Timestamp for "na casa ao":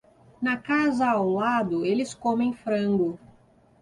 0.41-1.29